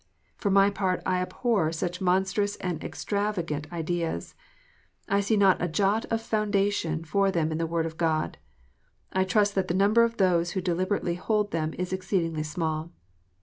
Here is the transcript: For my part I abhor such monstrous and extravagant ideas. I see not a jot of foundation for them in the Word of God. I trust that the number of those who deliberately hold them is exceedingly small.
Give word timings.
For 0.35 0.49
my 0.49 0.71
part 0.71 1.03
I 1.05 1.21
abhor 1.21 1.71
such 1.71 2.01
monstrous 2.01 2.55
and 2.55 2.83
extravagant 2.83 3.71
ideas. 3.71 4.33
I 5.07 5.19
see 5.19 5.37
not 5.37 5.61
a 5.61 5.67
jot 5.67 6.05
of 6.05 6.23
foundation 6.23 7.03
for 7.03 7.29
them 7.29 7.51
in 7.51 7.59
the 7.59 7.67
Word 7.67 7.85
of 7.85 7.97
God. 7.97 8.39
I 9.13 9.23
trust 9.23 9.53
that 9.53 9.67
the 9.67 9.75
number 9.75 10.01
of 10.01 10.17
those 10.17 10.53
who 10.53 10.59
deliberately 10.61 11.13
hold 11.13 11.51
them 11.51 11.75
is 11.77 11.93
exceedingly 11.93 12.41
small. 12.41 12.89